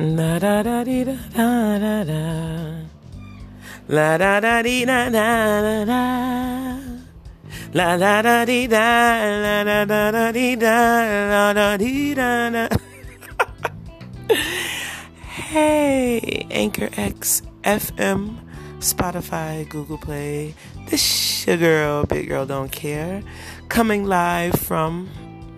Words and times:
La 0.00 0.38
da 0.38 0.62
da 0.62 0.84
dee 0.84 1.04
da 1.04 1.16
da 1.34 1.78
da 1.80 2.04
da. 2.04 2.86
La 3.88 4.16
da 4.16 4.38
da 4.38 4.62
dee 4.62 4.86
da 4.86 5.10
da 5.10 5.60
da 5.60 5.84
da. 5.84 6.78
La 7.74 7.96
da 7.96 8.22
da 8.22 8.44
dee 8.44 8.68
da 8.68 9.18
la 9.42 9.64
da 9.64 9.84
da 9.84 10.10
da 10.12 10.30
dee 10.30 10.54
da 10.54 11.02
la 11.32 11.52
da 11.52 11.76
dee 11.76 12.14
da 12.14 12.48
da. 12.50 12.68
Hey, 15.50 16.46
Anchor 16.52 16.90
X 16.96 17.42
FM, 17.64 18.38
Spotify, 18.78 19.68
Google 19.68 19.98
Play. 19.98 20.54
This 20.86 21.44
your 21.44 21.56
girl, 21.56 22.04
Big 22.04 22.28
Girl 22.28 22.46
Don't 22.46 22.70
Care, 22.70 23.24
coming 23.68 24.04
live 24.04 24.54
from 24.54 25.08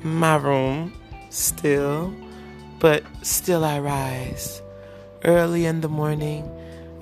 my 0.02 0.36
room 0.36 0.94
still, 1.28 2.14
but 2.80 3.04
still 3.22 3.64
I 3.64 3.78
rise. 3.78 4.60
Early 5.22 5.66
in 5.66 5.82
the 5.82 5.88
morning, 5.88 6.50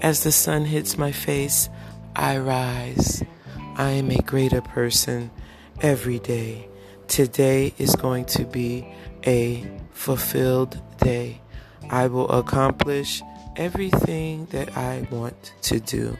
as 0.01 0.25
the 0.25 0.33
sun 0.33 0.65
hits 0.65 0.99
my 0.99 1.13
face, 1.13 1.71
I 2.15 2.39
rise. 2.39 3.23
I 3.77 3.91
am 3.91 4.11
a 4.11 4.21
greater 4.21 4.61
person 4.61 5.31
every 5.81 6.19
day. 6.19 6.69
Today 7.07 7.73
is 7.79 7.95
going 7.95 8.27
to 8.27 8.45
be 8.45 8.87
a 9.25 9.65
fulfilled 9.93 10.81
day. 10.99 11.41
I 11.89 12.09
will 12.09 12.29
accomplish 12.29 13.23
everything 13.57 14.47
that 14.47 14.77
I 14.77 15.07
want 15.11 15.55
to 15.63 15.81
do. 15.81 16.17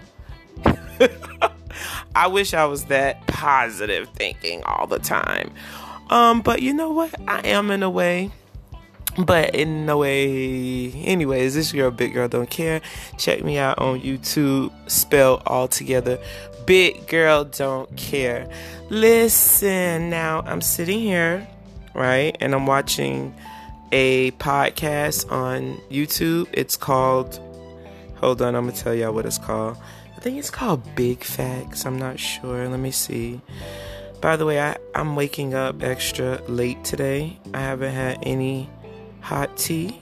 I 2.15 2.29
wish 2.29 2.55
I 2.55 2.65
was 2.65 2.87
that 2.87 3.27
positive 3.27 4.09
thinking 4.15 4.63
all 4.65 4.87
the 4.87 4.99
time. 4.99 5.53
Um, 6.11 6.43
but 6.43 6.63
you 6.63 6.73
know 6.73 6.91
what? 6.91 7.15
I 7.29 7.41
am 7.49 7.71
in 7.71 7.83
a 7.83 7.91
way. 7.91 8.31
But 9.17 9.55
in 9.55 9.87
no 9.87 9.99
way, 9.99 10.93
anyways, 10.93 11.55
this 11.55 11.73
girl, 11.73 11.91
Big 11.91 12.15
Girl 12.15 12.29
Don't 12.29 12.49
Care. 12.49 12.81
Check 13.17 13.43
me 13.43 13.59
out 13.59 13.79
on 13.79 14.01
YouTube, 14.01 14.71
spell 14.89 15.43
all 15.47 15.67
together. 15.67 16.19
Big 16.67 17.07
Girl 17.09 17.45
Don't 17.45 17.97
Care. 17.97 18.49
Listen, 18.91 20.11
now 20.11 20.43
I'm 20.47 20.61
sitting 20.61 21.01
here, 21.01 21.49
right? 21.95 22.37
And 22.41 22.55
I'm 22.55 22.67
watching 22.67 23.35
a 23.91 24.31
podcast 24.33 25.31
on 25.33 25.79
YouTube. 25.91 26.47
It's 26.53 26.77
called, 26.77 27.41
hold 28.17 28.41
on, 28.43 28.55
I'm 28.55 28.67
gonna 28.67 28.77
tell 28.77 28.95
y'all 28.95 29.13
what 29.13 29.27
it's 29.27 29.39
called. 29.39 29.79
I 30.17 30.21
think 30.21 30.37
it's 30.37 30.51
called 30.51 30.83
Big 30.95 31.25
Facts. 31.25 31.87
I'm 31.87 31.99
not 31.99 32.19
sure. 32.19 32.69
Let 32.69 32.81
me 32.81 32.91
see. 32.91 33.41
By 34.21 34.37
the 34.37 34.45
way, 34.45 34.61
I, 34.61 34.77
I'm 34.95 35.15
waking 35.15 35.55
up 35.55 35.83
extra 35.83 36.43
late 36.49 36.83
today. 36.85 37.39
I 37.55 37.61
haven't 37.61 37.95
had 37.95 38.19
any 38.23 38.69
hot 39.29 39.59
tea, 39.59 40.01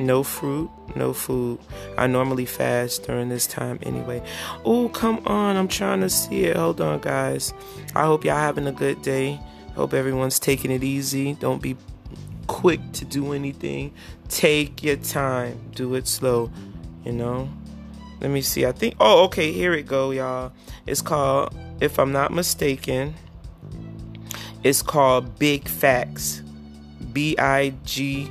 no 0.00 0.24
fruit, 0.24 0.68
no 0.96 1.12
food. 1.12 1.60
I 1.96 2.08
normally 2.08 2.44
fast 2.44 3.04
during 3.04 3.28
this 3.28 3.46
time 3.46 3.78
anyway. 3.84 4.20
Oh, 4.64 4.88
come 4.88 5.22
on. 5.26 5.54
I'm 5.54 5.68
trying 5.68 6.00
to 6.00 6.10
see 6.10 6.46
it. 6.46 6.56
Hold 6.56 6.80
on, 6.80 6.98
guys. 6.98 7.54
I 7.94 8.04
hope 8.04 8.24
y'all 8.24 8.34
having 8.34 8.66
a 8.66 8.72
good 8.72 9.00
day. 9.02 9.38
Hope 9.76 9.94
everyone's 9.94 10.40
taking 10.40 10.72
it 10.72 10.82
easy. 10.82 11.34
Don't 11.34 11.62
be 11.62 11.76
quick 12.48 12.80
to 12.94 13.04
do 13.04 13.32
anything. 13.32 13.94
Take 14.28 14.82
your 14.82 14.96
time. 14.96 15.60
Do 15.76 15.94
it 15.94 16.08
slow, 16.08 16.50
you 17.04 17.12
know? 17.12 17.48
Let 18.20 18.32
me 18.32 18.42
see. 18.42 18.66
I 18.66 18.72
think 18.72 18.96
Oh, 18.98 19.22
okay, 19.26 19.52
here 19.52 19.72
it 19.72 19.86
go, 19.86 20.10
y'all. 20.10 20.52
It's 20.84 21.00
called 21.00 21.54
if 21.80 22.00
I'm 22.00 22.10
not 22.10 22.32
mistaken, 22.32 23.14
it's 24.64 24.82
called 24.82 25.38
Big 25.38 25.68
Facts. 25.68 26.42
B 27.12 27.36
I 27.38 27.72
G 27.84 28.28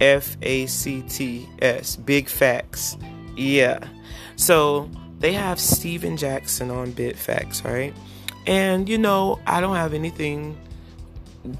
F 0.00 0.36
A 0.42 0.66
C 0.66 1.02
T 1.02 1.48
S. 1.60 1.96
Big 1.96 2.28
Facts. 2.28 2.96
Yeah. 3.36 3.86
So, 4.36 4.90
they 5.18 5.32
have 5.32 5.58
Stephen 5.58 6.16
Jackson 6.16 6.70
on 6.70 6.92
Big 6.92 7.16
Facts, 7.16 7.64
right? 7.64 7.94
And 8.46 8.88
you 8.88 8.98
know, 8.98 9.40
I 9.46 9.60
don't 9.60 9.76
have 9.76 9.94
anything 9.94 10.56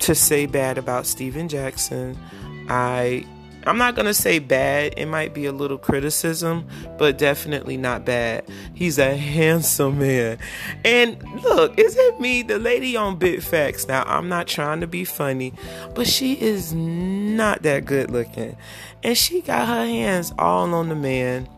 to 0.00 0.14
say 0.14 0.46
bad 0.46 0.78
about 0.78 1.06
Stephen 1.06 1.48
Jackson. 1.48 2.18
I 2.68 3.24
I'm 3.66 3.78
not 3.78 3.96
gonna 3.96 4.14
say 4.14 4.38
bad. 4.38 4.94
It 4.96 5.06
might 5.06 5.34
be 5.34 5.46
a 5.46 5.52
little 5.52 5.76
criticism, 5.76 6.66
but 6.98 7.18
definitely 7.18 7.76
not 7.76 8.04
bad. 8.04 8.44
He's 8.74 8.98
a 8.98 9.16
handsome 9.16 9.98
man. 9.98 10.38
And 10.84 11.22
look, 11.42 11.78
is 11.78 11.96
it 11.96 12.20
me, 12.20 12.42
the 12.42 12.58
lady 12.58 12.96
on 12.96 13.16
Big 13.16 13.42
Facts? 13.42 13.88
Now 13.88 14.04
I'm 14.06 14.28
not 14.28 14.46
trying 14.46 14.80
to 14.80 14.86
be 14.86 15.04
funny, 15.04 15.52
but 15.94 16.06
she 16.06 16.34
is 16.34 16.72
not 16.72 17.62
that 17.62 17.84
good 17.84 18.10
looking, 18.10 18.56
and 19.02 19.18
she 19.18 19.40
got 19.40 19.66
her 19.66 19.84
hands 19.84 20.32
all 20.38 20.72
on 20.72 20.88
the 20.88 20.94
man. 20.94 21.48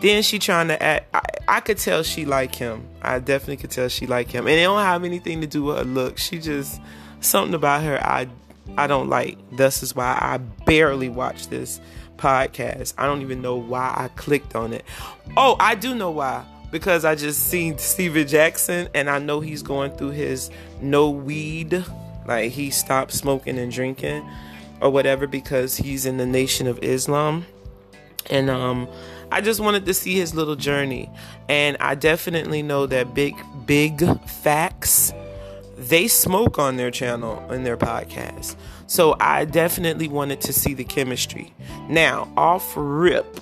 Then 0.00 0.22
she 0.22 0.38
trying 0.38 0.68
to 0.68 0.82
act. 0.82 1.14
I, 1.14 1.22
I 1.48 1.60
could 1.60 1.78
tell 1.78 2.02
she 2.02 2.24
like 2.24 2.54
him. 2.54 2.88
I 3.02 3.18
definitely 3.18 3.56
could 3.56 3.70
tell 3.70 3.88
she 3.88 4.06
like 4.06 4.30
him, 4.30 4.46
and 4.46 4.56
it 4.56 4.62
don't 4.62 4.80
have 4.80 5.04
anything 5.04 5.40
to 5.42 5.46
do 5.46 5.64
with 5.64 5.78
her 5.78 5.84
look. 5.84 6.18
She 6.18 6.38
just 6.38 6.80
something 7.20 7.54
about 7.54 7.82
her 7.82 7.98
I 8.02 8.28
I 8.76 8.86
don't 8.86 9.08
like. 9.08 9.38
This 9.56 9.82
is 9.82 9.96
why 9.96 10.18
I 10.20 10.38
barely 10.38 11.08
watch 11.08 11.48
this 11.48 11.80
podcast. 12.16 12.94
I 12.98 13.06
don't 13.06 13.22
even 13.22 13.40
know 13.40 13.56
why 13.56 13.94
I 13.96 14.08
clicked 14.16 14.54
on 14.54 14.72
it. 14.72 14.84
Oh, 15.36 15.56
I 15.58 15.74
do 15.74 15.94
know 15.94 16.10
why. 16.10 16.44
Because 16.70 17.04
I 17.04 17.14
just 17.14 17.46
seen 17.46 17.78
Stephen 17.78 18.28
Jackson 18.28 18.88
and 18.94 19.08
I 19.08 19.18
know 19.18 19.40
he's 19.40 19.62
going 19.62 19.92
through 19.92 20.10
his 20.10 20.50
no 20.82 21.08
weed. 21.08 21.82
Like 22.26 22.52
he 22.52 22.70
stopped 22.70 23.12
smoking 23.12 23.58
and 23.58 23.72
drinking 23.72 24.28
or 24.82 24.90
whatever 24.90 25.26
because 25.26 25.76
he's 25.76 26.04
in 26.04 26.18
the 26.18 26.26
nation 26.26 26.66
of 26.66 26.78
Islam. 26.82 27.46
And 28.28 28.50
um 28.50 28.86
I 29.30 29.40
just 29.40 29.60
wanted 29.60 29.86
to 29.86 29.94
see 29.94 30.14
his 30.14 30.34
little 30.34 30.56
journey. 30.56 31.10
And 31.48 31.76
I 31.80 31.94
definitely 31.94 32.62
know 32.62 32.86
that 32.86 33.14
big 33.14 33.34
big 33.64 34.02
facts 34.28 35.12
they 35.78 36.08
smoke 36.08 36.58
on 36.58 36.76
their 36.76 36.90
channel 36.90 37.38
and 37.50 37.64
their 37.64 37.76
podcast. 37.76 38.56
So 38.88 39.16
I 39.20 39.44
definitely 39.44 40.08
wanted 40.08 40.40
to 40.42 40.52
see 40.52 40.74
the 40.74 40.84
chemistry. 40.84 41.54
Now, 41.88 42.30
off 42.36 42.72
rip, 42.76 43.40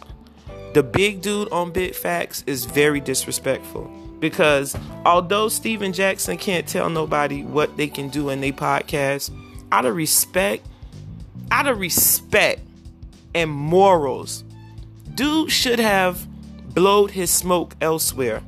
the 0.75 0.83
big 0.83 1.23
dude 1.23 1.51
on 1.51 1.71
Big 1.73 1.95
Facts 1.95 2.45
is 2.47 2.67
very 2.67 3.01
disrespectful 3.01 3.91
because 4.21 4.77
although 5.07 5.49
Stephen 5.49 5.93
Jackson 5.93 6.37
can't 6.37 6.67
tell 6.67 6.91
nobody 6.91 7.43
what 7.43 7.77
they 7.79 7.89
can 7.89 8.09
do 8.11 8.29
in 8.29 8.43
their 8.43 8.53
podcast, 8.53 9.31
out 9.73 9.87
of 9.87 9.97
respect, 9.97 10.67
out 11.51 11.67
of 11.67 11.79
respect 11.79 12.61
and 13.35 13.51
morals, 13.51 14.45
dude 15.15 15.51
should 15.51 15.79
have 15.79 16.27
blowed 16.75 17.13
his 17.13 17.31
smoke 17.31 17.75
elsewhere 17.81 18.43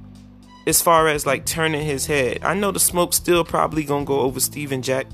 as 0.68 0.82
far 0.82 1.08
as 1.08 1.24
like 1.24 1.46
turning 1.46 1.84
his 1.84 2.06
head. 2.06 2.40
I 2.42 2.52
know 2.52 2.70
the 2.70 2.78
smoke 2.78 3.14
still 3.14 3.42
probably 3.42 3.84
gonna 3.84 4.04
go 4.04 4.20
over 4.20 4.38
Stephen 4.38 4.82
Jack 4.82 5.06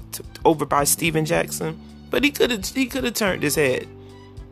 over 0.44 0.66
by 0.66 0.82
Stephen 0.82 1.24
Jackson, 1.24 1.80
but 2.10 2.24
he 2.24 2.32
could 2.32 2.50
have 2.50 2.66
he 2.66 2.86
could 2.86 3.04
have 3.04 3.14
turned 3.14 3.44
his 3.44 3.54
head. 3.54 3.86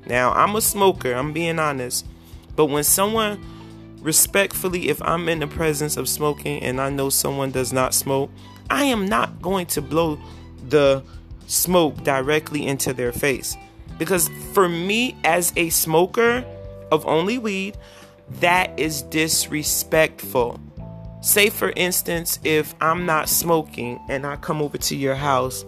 Now 0.07 0.33
I'm 0.33 0.55
a 0.55 0.61
smoker. 0.61 1.13
I'm 1.13 1.33
being 1.33 1.59
honest, 1.59 2.07
but 2.55 2.67
when 2.67 2.85
someone 2.85 3.45
respectfully, 4.01 4.89
if 4.89 5.03
I'm 5.03 5.29
in 5.29 5.41
the 5.41 5.47
presence 5.49 5.97
of 5.97 6.09
smoking 6.09 6.63
and 6.63 6.81
I 6.81 6.91
know 6.91 7.11
someone 7.11 7.51
does 7.51 7.73
not 7.73 7.95
smoke, 7.95 8.31
I 8.71 8.85
am 8.85 9.07
not 9.07 9.43
going 9.43 9.67
to 9.67 9.83
blow 9.83 10.19
the 10.69 11.03
smoke 11.47 12.03
directly 12.05 12.67
into 12.67 12.93
their 12.93 13.13
face. 13.13 13.57
Because 13.99 14.29
for 14.53 14.69
me, 14.69 15.17
as 15.25 15.53
a 15.57 15.71
smoker 15.71 16.45
of 16.91 17.07
only 17.07 17.39
weed, 17.39 17.77
that 18.41 18.79
is 18.79 19.03
disrespectful. 19.03 20.61
Say, 21.23 21.51
for 21.51 21.73
instance, 21.77 22.41
if 22.43 22.75
I'm 22.81 23.07
not 23.07 23.29
smoking 23.29 24.01
and 24.09 24.27
I 24.27 24.35
come 24.37 24.61
over 24.61 24.77
to 24.77 24.97
your 24.97 25.15
house 25.15 25.65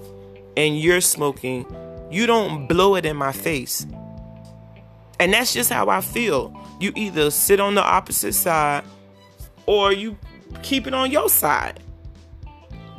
and 0.56 0.78
you're 0.78 1.01
smoking, 1.01 1.65
you 2.10 2.27
don't 2.27 2.66
blow 2.66 2.97
it 2.97 3.06
in 3.06 3.16
my 3.16 3.30
face. 3.30 3.86
And 5.21 5.33
that's 5.33 5.54
just 5.54 5.71
how 5.71 5.89
I 5.89 6.01
feel. 6.01 6.53
You 6.80 6.92
either 6.97 7.30
sit 7.30 7.60
on 7.60 7.77
the 7.77 7.84
opposite 7.84 8.34
side 8.34 8.83
or 9.66 9.92
you 9.92 10.18
keep 10.62 10.89
it 10.89 10.92
on 10.92 11.12
your 11.12 11.28
side. 11.28 11.80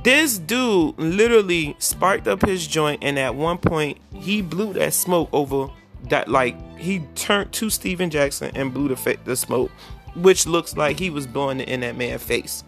This 0.04 0.38
dude 0.38 0.98
literally 0.98 1.76
sparked 1.80 2.28
up 2.28 2.46
his 2.46 2.68
joint, 2.68 3.04
and 3.04 3.18
at 3.18 3.36
one 3.36 3.58
point, 3.58 3.98
he 4.14 4.42
blew 4.42 4.72
that 4.74 4.94
smoke 4.94 5.30
over 5.34 5.70
that, 6.10 6.28
like, 6.28 6.56
he 6.78 7.00
turned 7.16 7.52
to 7.54 7.70
Stephen 7.70 8.12
Jackson 8.12 8.52
and 8.56 8.72
blew 8.74 8.88
the, 8.88 8.96
fa- 8.96 9.18
the 9.26 9.36
smoke 9.36 9.72
which 10.16 10.48
looks 10.48 10.76
like 10.76 11.00
he 11.00 11.10
was 11.10 11.28
blowing 11.28 11.60
it 11.60 11.70
in 11.70 11.82
that 11.82 11.96
man's 11.96 12.24
face. 12.24 12.64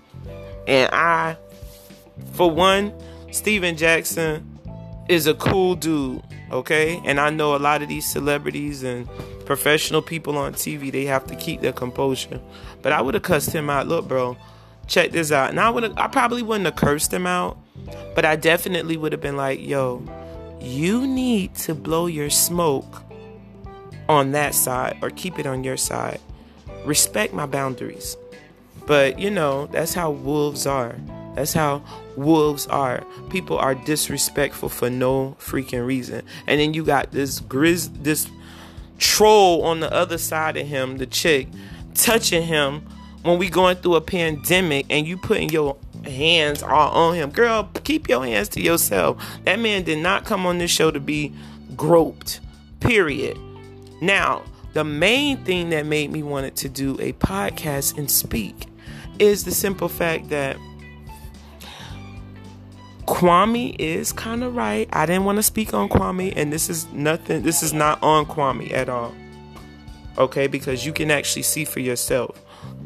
And 0.68 0.90
I, 0.94 1.38
for 2.34 2.52
one, 2.52 2.94
Stephen 3.32 3.78
Jackson 3.78 4.60
is 5.08 5.28
a 5.28 5.34
cool 5.34 5.76
dude, 5.76 6.22
okay? 6.52 7.02
And 7.06 7.20
I 7.20 7.30
know 7.30 7.56
a 7.56 7.58
lot 7.58 7.82
of 7.82 7.88
these 7.88 8.06
celebrities 8.06 8.84
and 8.84 9.08
professional 9.46 10.02
people 10.02 10.38
on 10.38 10.54
TV, 10.54 10.92
they 10.92 11.06
have 11.06 11.26
to 11.28 11.36
keep 11.36 11.62
their 11.62 11.72
composure. 11.72 12.42
But 12.82 12.92
I 12.92 13.02
would 13.02 13.14
have 13.14 13.24
cussed 13.24 13.52
him 13.52 13.70
out. 13.70 13.88
Look, 13.88 14.08
bro, 14.08 14.38
check 14.88 15.12
this 15.12 15.32
out. 15.32 15.50
And 15.50 15.60
I 15.60 15.70
would 15.70 15.98
I 15.98 16.08
probably 16.08 16.42
wouldn't 16.42 16.66
have 16.66 16.76
cursed 16.76 17.14
him 17.14 17.26
out, 17.26 17.58
but 18.16 18.26
I 18.26 18.36
definitely 18.36 18.98
would 18.98 19.12
have 19.14 19.22
been 19.22 19.38
like, 19.38 19.62
yo, 19.62 20.04
you 20.60 21.08
need 21.08 21.56
to 21.56 21.74
blow 21.74 22.08
your 22.08 22.30
smoke 22.30 23.04
on 24.10 24.32
that 24.32 24.54
side 24.54 24.98
or 25.02 25.10
keep 25.10 25.40
it 25.40 25.46
on 25.46 25.64
your 25.64 25.78
side. 25.78 26.20
Respect 26.86 27.34
my 27.34 27.46
boundaries. 27.46 28.18
But 28.86 29.20
you 29.20 29.30
know, 29.30 29.68
that's 29.68 29.94
how 29.94 30.12
wolves 30.12 30.66
are. 30.66 30.96
That's 31.36 31.54
how 31.54 31.84
wolves 32.16 32.66
are. 32.68 33.04
People 33.30 33.58
are 33.58 33.76
disrespectful 33.76 34.70
for 34.70 34.90
no 34.90 35.36
freaking 35.40 35.86
reason. 35.86 36.24
And 36.48 36.60
then 36.60 36.74
you 36.74 36.84
got 36.84 37.12
this 37.12 37.40
grizz 37.42 37.92
this 38.02 38.28
troll 38.98 39.64
on 39.64 39.80
the 39.80 39.94
other 39.94 40.18
side 40.18 40.58
of 40.58 40.66
him, 40.66 40.98
the 40.98 41.06
chick, 41.06 41.48
touching 41.94 42.44
him 42.44 42.82
when 43.22 43.38
we 43.38 43.50
going 43.50 43.76
through 43.76 43.96
a 43.96 44.02
pandemic 44.02 44.86
and 44.90 45.08
you 45.08 45.18
putting 45.18 45.50
your 45.50 45.78
hands 46.06 46.64
all 46.64 46.92
on 46.92 47.16
him. 47.16 47.30
Girl, 47.30 47.70
keep 47.84 48.08
your 48.10 48.26
hands 48.26 48.50
to 48.50 48.62
yourself. 48.62 49.24
That 49.44 49.60
man 49.60 49.84
did 49.84 50.00
not 50.00 50.26
come 50.26 50.46
on 50.46 50.58
this 50.58 50.72
show 50.72 50.92
to 50.92 51.00
be 51.00 51.34
groped. 51.76 52.40
Period. 52.80 53.38
Now, 54.02 54.44
the 54.78 54.84
main 54.84 55.44
thing 55.44 55.72
that 55.72 55.88
made 55.88 56.12
me 56.12 56.22
wanted 56.22 56.56
to 56.56 56.70
do 56.70 56.96
a 57.00 57.12
podcast 57.14 57.98
and 57.98 58.12
speak 58.12 58.68
is 59.18 59.44
the 59.44 59.50
simple 59.50 59.90
fact 59.90 60.30
that 60.30 60.56
Kwame 63.08 63.76
is 63.80 64.14
kind 64.14 64.44
of 64.44 64.56
right. 64.56 64.88
I 64.94 65.08
didn't 65.08 65.26
want 65.26 65.38
to 65.38 65.42
speak 65.42 65.74
on 65.74 65.90
Kwame, 65.90 66.32
and 66.36 66.54
this 66.54 66.70
is 66.70 66.86
nothing, 66.94 67.42
this 67.42 67.64
is 67.64 67.74
not 67.74 68.04
on 68.04 68.28
Kwame 68.28 68.72
at 68.72 68.88
all. 68.88 69.16
Okay, 70.20 70.46
because 70.46 70.86
you 70.86 70.94
can 70.94 71.10
actually 71.10 71.42
see 71.42 71.66
for 71.66 71.80
yourself. 71.80 72.40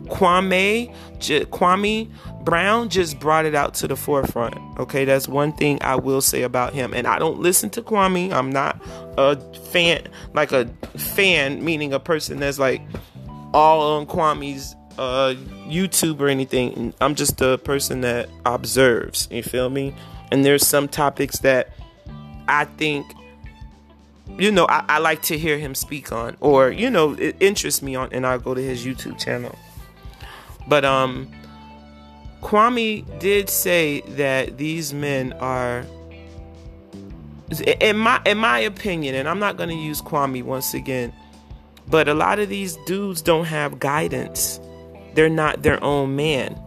Kwame, 0.05 0.95
J- 1.19 1.43
Kwame 1.43 2.09
Brown 2.43 2.89
just 2.89 3.19
brought 3.19 3.45
it 3.45 3.55
out 3.55 3.73
to 3.75 3.87
the 3.87 3.95
forefront. 3.95 4.55
Okay, 4.79 5.05
that's 5.05 5.27
one 5.27 5.53
thing 5.53 5.77
I 5.81 5.95
will 5.95 6.21
say 6.21 6.41
about 6.41 6.73
him. 6.73 6.93
And 6.93 7.07
I 7.07 7.19
don't 7.19 7.39
listen 7.39 7.69
to 7.71 7.81
Kwame. 7.81 8.31
I'm 8.31 8.51
not 8.51 8.81
a 9.17 9.37
fan, 9.71 10.07
like 10.33 10.51
a 10.51 10.67
fan, 10.97 11.63
meaning 11.63 11.93
a 11.93 11.99
person 11.99 12.39
that's 12.39 12.59
like 12.59 12.81
all 13.53 13.97
on 13.97 14.07
Kwame's 14.07 14.75
uh, 14.97 15.35
YouTube 15.67 16.19
or 16.19 16.27
anything. 16.27 16.93
I'm 16.99 17.15
just 17.15 17.41
a 17.41 17.57
person 17.57 18.01
that 18.01 18.29
observes. 18.45 19.27
You 19.31 19.43
feel 19.43 19.69
me? 19.69 19.93
And 20.31 20.45
there's 20.45 20.65
some 20.65 20.87
topics 20.87 21.39
that 21.39 21.69
I 22.47 22.65
think, 22.65 23.13
you 24.37 24.51
know, 24.51 24.65
I, 24.69 24.85
I 24.87 24.99
like 24.99 25.21
to 25.23 25.37
hear 25.37 25.57
him 25.57 25.75
speak 25.75 26.11
on, 26.11 26.37
or 26.39 26.71
you 26.71 26.89
know, 26.89 27.13
it 27.13 27.35
interests 27.39 27.81
me 27.81 27.95
on, 27.95 28.09
and 28.11 28.25
I'll 28.25 28.39
go 28.39 28.53
to 28.53 28.61
his 28.61 28.85
YouTube 28.85 29.19
channel. 29.19 29.57
But 30.67 30.85
um, 30.85 31.29
Kwame 32.41 33.19
did 33.19 33.49
say 33.49 34.01
that 34.01 34.57
these 34.57 34.93
men 34.93 35.33
are 35.33 35.85
in 37.79 37.97
my 37.97 38.21
in 38.25 38.37
my 38.37 38.59
opinion, 38.59 39.15
and 39.15 39.27
I'm 39.27 39.39
not 39.39 39.57
going 39.57 39.69
to 39.69 39.75
use 39.75 40.01
Kwame 40.01 40.43
once 40.43 40.73
again, 40.73 41.13
but 41.87 42.07
a 42.07 42.13
lot 42.13 42.39
of 42.39 42.49
these 42.49 42.77
dudes 42.85 43.21
don't 43.21 43.45
have 43.45 43.79
guidance. 43.79 44.59
They're 45.13 45.29
not 45.29 45.61
their 45.61 45.83
own 45.83 46.15
man. 46.15 46.59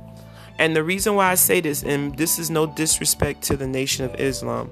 And 0.59 0.77
the 0.77 0.85
reason 0.85 1.17
why 1.17 1.31
I 1.31 1.35
say 1.35 1.61
this, 1.61 1.83
and 1.83 2.17
this 2.17 2.39
is 2.39 2.51
no 2.51 2.67
disrespect 2.67 3.43
to 3.45 3.57
the 3.57 3.67
Nation 3.67 4.05
of 4.05 4.15
Islam, 4.21 4.71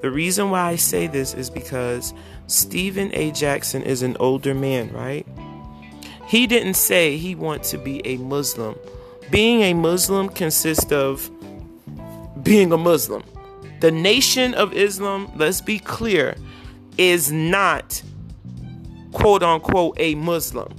the 0.00 0.10
reason 0.10 0.50
why 0.50 0.70
I 0.70 0.76
say 0.76 1.06
this 1.06 1.34
is 1.34 1.50
because 1.50 2.14
Stephen 2.46 3.10
A. 3.14 3.30
Jackson 3.32 3.82
is 3.82 4.02
an 4.02 4.16
older 4.20 4.54
man, 4.54 4.90
right? 4.92 5.26
He 6.26 6.46
didn't 6.46 6.74
say 6.74 7.16
he 7.16 7.34
wants 7.34 7.70
to 7.72 7.78
be 7.78 8.06
a 8.06 8.16
Muslim. 8.18 8.78
Being 9.30 9.62
a 9.62 9.74
Muslim 9.74 10.28
consists 10.28 10.90
of 10.92 11.30
being 12.42 12.72
a 12.72 12.78
Muslim. 12.78 13.22
The 13.80 13.90
Nation 13.90 14.54
of 14.54 14.72
Islam, 14.72 15.30
let's 15.36 15.60
be 15.60 15.78
clear, 15.78 16.36
is 16.96 17.30
not 17.30 18.02
quote 19.12 19.42
unquote 19.42 19.96
a 19.98 20.14
Muslim. 20.14 20.74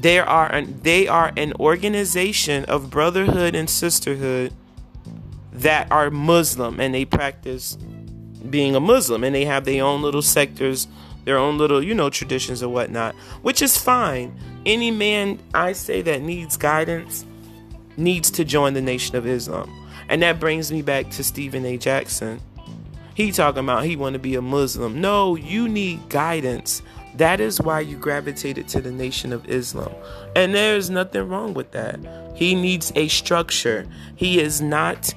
They 0.00 0.18
are 0.18 0.50
an, 0.50 0.80
they 0.82 1.08
are 1.08 1.32
an 1.36 1.52
organization 1.60 2.64
of 2.66 2.88
brotherhood 2.88 3.54
and 3.54 3.68
sisterhood 3.68 4.52
that 5.52 5.90
are 5.90 6.10
Muslim 6.10 6.80
and 6.80 6.94
they 6.94 7.04
practice 7.04 7.76
being 8.48 8.74
a 8.74 8.80
Muslim 8.80 9.24
and 9.24 9.34
they 9.34 9.44
have 9.44 9.64
their 9.64 9.84
own 9.84 10.00
little 10.00 10.22
sectors, 10.22 10.88
their 11.24 11.36
own 11.36 11.58
little, 11.58 11.82
you 11.82 11.94
know, 11.94 12.08
traditions 12.08 12.62
and 12.62 12.72
whatnot, 12.72 13.14
which 13.42 13.60
is 13.60 13.76
fine. 13.76 14.34
Any 14.64 14.90
man 14.90 15.38
I 15.52 15.72
say 15.72 16.00
that 16.02 16.22
needs 16.22 16.56
guidance 16.56 17.26
needs 17.96 18.30
to 18.32 18.44
join 18.44 18.74
the 18.74 18.80
Nation 18.80 19.16
of 19.16 19.26
Islam. 19.26 19.70
And 20.08 20.22
that 20.22 20.40
brings 20.40 20.72
me 20.72 20.82
back 20.82 21.10
to 21.10 21.24
Stephen 21.24 21.64
A. 21.64 21.76
Jackson. 21.76 22.40
He 23.14 23.32
talking 23.32 23.60
about 23.60 23.84
he 23.84 23.96
want 23.96 24.14
to 24.14 24.18
be 24.18 24.34
a 24.34 24.42
Muslim. 24.42 25.00
No, 25.00 25.36
you 25.36 25.68
need 25.68 26.08
guidance. 26.08 26.82
That 27.16 27.40
is 27.40 27.60
why 27.60 27.80
you 27.80 27.96
gravitated 27.96 28.68
to 28.68 28.80
the 28.80 28.90
Nation 28.90 29.32
of 29.32 29.48
Islam. 29.48 29.92
And 30.34 30.54
there's 30.54 30.90
nothing 30.90 31.28
wrong 31.28 31.54
with 31.54 31.72
that. 31.72 32.00
He 32.34 32.54
needs 32.54 32.92
a 32.94 33.08
structure. 33.08 33.86
He 34.16 34.40
is 34.40 34.60
not 34.60 35.12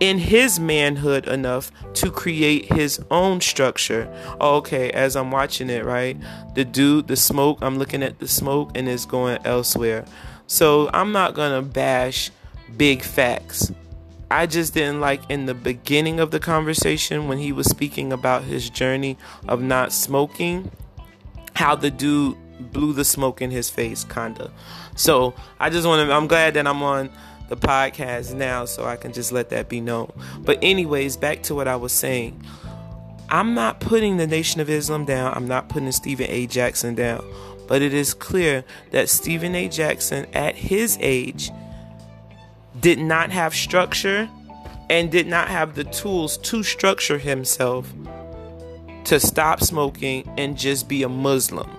in 0.00 0.18
his 0.18 0.60
manhood 0.60 1.26
enough 1.26 1.72
to 1.94 2.10
create 2.10 2.72
his 2.72 3.02
own 3.10 3.40
structure. 3.40 4.08
Okay, 4.40 4.90
as 4.90 5.16
I'm 5.16 5.30
watching 5.30 5.70
it, 5.70 5.84
right? 5.84 6.16
The 6.54 6.64
dude, 6.64 7.08
the 7.08 7.16
smoke, 7.16 7.58
I'm 7.62 7.78
looking 7.78 8.02
at 8.02 8.18
the 8.18 8.28
smoke 8.28 8.70
and 8.76 8.88
it's 8.88 9.06
going 9.06 9.38
elsewhere. 9.44 10.04
So 10.48 10.90
I'm 10.92 11.12
not 11.12 11.34
gonna 11.34 11.62
bash 11.62 12.30
big 12.76 13.02
facts. 13.02 13.70
I 14.30 14.46
just 14.46 14.74
didn't 14.74 15.00
like 15.00 15.20
in 15.30 15.46
the 15.46 15.54
beginning 15.54 16.20
of 16.20 16.30
the 16.30 16.40
conversation 16.40 17.28
when 17.28 17.38
he 17.38 17.52
was 17.52 17.66
speaking 17.66 18.12
about 18.12 18.44
his 18.44 18.68
journey 18.68 19.16
of 19.46 19.62
not 19.62 19.92
smoking, 19.92 20.70
how 21.54 21.76
the 21.76 21.90
dude 21.90 22.36
blew 22.72 22.92
the 22.92 23.04
smoke 23.04 23.40
in 23.40 23.50
his 23.50 23.70
face, 23.70 24.04
kinda. 24.04 24.50
So 24.96 25.34
I 25.60 25.70
just 25.70 25.86
want 25.86 26.08
to, 26.08 26.14
I'm 26.14 26.26
glad 26.26 26.54
that 26.54 26.66
I'm 26.66 26.82
on 26.82 27.10
the 27.50 27.56
podcast 27.56 28.34
now 28.34 28.64
so 28.64 28.84
I 28.84 28.96
can 28.96 29.12
just 29.12 29.32
let 29.32 29.50
that 29.50 29.68
be 29.68 29.80
known. 29.80 30.12
But, 30.40 30.58
anyways, 30.62 31.16
back 31.16 31.42
to 31.44 31.54
what 31.54 31.68
I 31.68 31.76
was 31.76 31.92
saying. 31.92 32.42
I'm 33.30 33.54
not 33.54 33.80
putting 33.80 34.16
the 34.16 34.26
Nation 34.26 34.60
of 34.60 34.70
Islam 34.70 35.04
down, 35.04 35.34
I'm 35.34 35.46
not 35.46 35.68
putting 35.68 35.92
Stephen 35.92 36.26
A. 36.30 36.46
Jackson 36.46 36.94
down. 36.94 37.22
But 37.68 37.82
it 37.82 37.94
is 37.94 38.14
clear 38.14 38.64
that 38.90 39.08
Stephen 39.08 39.54
A. 39.54 39.68
Jackson, 39.68 40.26
at 40.32 40.56
his 40.56 40.98
age, 41.00 41.50
did 42.80 42.98
not 42.98 43.30
have 43.30 43.54
structure 43.54 44.28
and 44.90 45.12
did 45.12 45.26
not 45.26 45.48
have 45.48 45.74
the 45.74 45.84
tools 45.84 46.38
to 46.38 46.62
structure 46.62 47.18
himself 47.18 47.92
to 49.04 49.18
stop 49.18 49.62
smoking 49.62 50.28
and 50.36 50.58
just 50.58 50.86
be 50.88 51.02
a 51.02 51.08
Muslim. 51.08 51.70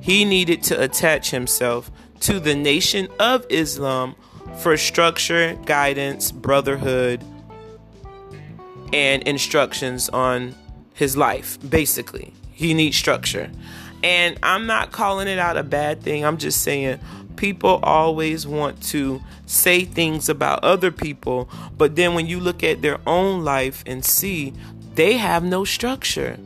He 0.00 0.24
needed 0.24 0.62
to 0.64 0.82
attach 0.82 1.30
himself 1.30 1.90
to 2.20 2.38
the 2.40 2.54
Nation 2.54 3.08
of 3.18 3.46
Islam 3.48 4.14
for 4.58 4.76
structure, 4.76 5.58
guidance, 5.64 6.30
brotherhood, 6.30 7.24
and 8.92 9.22
instructions 9.22 10.08
on 10.10 10.54
his 10.94 11.16
life, 11.16 11.58
basically. 11.68 12.34
He 12.52 12.74
needs 12.74 12.96
structure. 12.96 13.50
And 14.02 14.38
I'm 14.42 14.66
not 14.66 14.92
calling 14.92 15.28
it 15.28 15.38
out 15.38 15.56
a 15.56 15.62
bad 15.62 16.02
thing. 16.02 16.24
I'm 16.24 16.38
just 16.38 16.62
saying 16.62 17.00
people 17.36 17.80
always 17.82 18.46
want 18.46 18.82
to 18.82 19.22
say 19.46 19.84
things 19.84 20.28
about 20.28 20.62
other 20.62 20.90
people, 20.90 21.48
but 21.76 21.96
then 21.96 22.14
when 22.14 22.26
you 22.26 22.40
look 22.40 22.62
at 22.62 22.82
their 22.82 23.00
own 23.06 23.44
life 23.44 23.82
and 23.86 24.04
see 24.04 24.52
they 24.94 25.16
have 25.16 25.44
no 25.44 25.64
structure, 25.64 26.36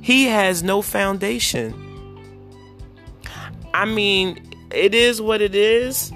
he 0.00 0.24
has 0.24 0.62
no 0.62 0.82
foundation. 0.82 1.74
I 3.72 3.84
mean, 3.84 4.50
it 4.72 4.94
is 4.94 5.20
what 5.20 5.40
it 5.40 5.54
is. 5.54 6.10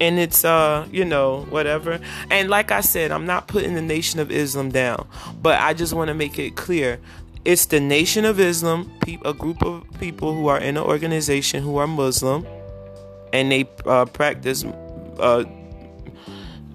And 0.00 0.18
it's 0.18 0.46
uh, 0.46 0.88
you 0.90 1.04
know, 1.04 1.42
whatever. 1.50 2.00
And 2.30 2.48
like 2.48 2.70
I 2.70 2.80
said, 2.80 3.10
I'm 3.10 3.26
not 3.26 3.48
putting 3.48 3.74
the 3.74 3.82
Nation 3.82 4.18
of 4.18 4.30
Islam 4.30 4.70
down, 4.70 5.06
but 5.42 5.60
I 5.60 5.74
just 5.74 5.92
want 5.92 6.08
to 6.08 6.14
make 6.14 6.38
it 6.38 6.56
clear 6.56 6.98
it's 7.44 7.66
the 7.66 7.80
Nation 7.80 8.24
of 8.24 8.38
Islam, 8.38 8.92
a 9.24 9.32
group 9.32 9.62
of 9.64 9.84
people 9.98 10.34
who 10.34 10.48
are 10.48 10.58
in 10.58 10.76
an 10.76 10.82
organization 10.82 11.62
who 11.62 11.78
are 11.78 11.86
Muslim, 11.86 12.46
and 13.32 13.50
they 13.50 13.68
uh, 13.86 14.04
practice 14.06 14.64
uh, 14.64 15.44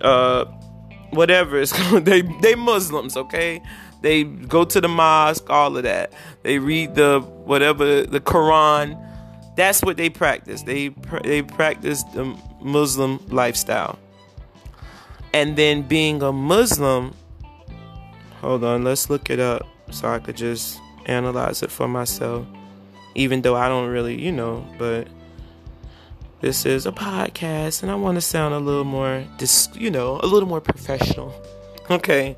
uh, 0.02 0.46
whatever 1.12 1.60
it's 1.60 1.72
called. 1.78 2.06
They 2.06 2.22
they 2.42 2.56
Muslims, 2.56 3.16
okay? 3.16 3.62
They 4.02 4.24
go 4.24 4.66
to 4.66 4.82
the 4.82 4.88
mosque, 4.88 5.50
all 5.50 5.78
of 5.78 5.84
that. 5.84 6.14
They 6.44 6.60
read 6.60 6.96
the 6.96 7.20
whatever 7.20 8.04
the 8.04 8.20
Quran. 8.20 9.02
That's 9.56 9.82
what 9.84 9.98
they 9.98 10.10
practice. 10.10 10.64
They 10.64 10.90
they 11.24 11.44
practice 11.44 12.04
the 12.04 12.38
Muslim 12.62 13.20
lifestyle. 13.28 14.00
And 15.34 15.58
then 15.58 15.82
being 15.82 16.22
a 16.22 16.32
Muslim, 16.32 17.14
hold 18.40 18.64
on, 18.64 18.84
let's 18.84 19.10
look 19.10 19.30
it 19.30 19.40
up 19.40 19.68
so 19.92 20.10
I 20.10 20.20
could 20.20 20.38
just 20.38 20.80
analyze 21.06 21.64
it 21.64 21.72
for 21.72 21.88
myself. 21.88 22.46
Even 23.16 23.42
though 23.42 23.56
I 23.56 23.70
don't 23.70 23.90
really, 23.90 24.22
you 24.22 24.32
know, 24.32 24.68
but 24.78 25.08
this 26.42 26.66
is 26.66 26.86
a 26.86 26.92
podcast 26.92 27.82
and 27.82 27.92
I 27.92 27.96
want 27.96 28.16
to 28.16 28.22
sound 28.22 28.54
a 28.54 28.60
little 28.60 28.84
more, 28.84 29.24
dis- 29.38 29.70
you 29.74 29.90
know, 29.90 30.20
a 30.22 30.28
little 30.28 30.50
more 30.50 30.62
professional. 30.62 31.34
Okay. 31.88 32.36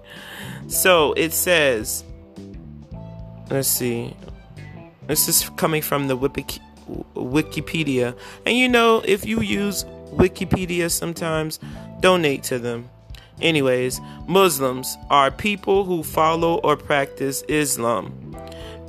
So 0.67 1.13
it 1.13 1.31
says, 1.31 2.03
let's 3.49 3.69
see. 3.69 4.13
This 5.07 5.29
is 5.29 5.49
coming 5.55 5.81
from 5.81 6.09
the 6.09 6.17
Wikipedia. 6.17 8.13
And 8.45 8.57
you 8.57 8.67
know, 8.67 9.01
if 9.05 9.25
you 9.25 9.39
use 9.39 9.85
Wikipedia 10.11 10.91
sometimes, 10.91 11.61
donate 12.01 12.43
to 12.43 12.59
them. 12.59 12.89
Anyways, 13.41 14.01
Muslims 14.27 14.97
are 15.09 15.29
people 15.29 15.83
who 15.83 16.03
follow 16.03 16.55
or 16.63 16.75
practice 16.75 17.43
Islam, 17.47 18.35